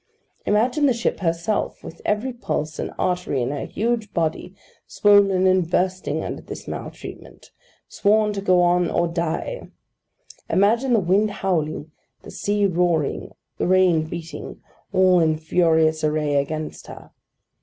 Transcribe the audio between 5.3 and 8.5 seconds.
and bursting under this maltreatment, sworn to